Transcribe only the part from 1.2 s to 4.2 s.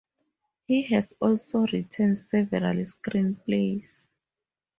also written several screenplays.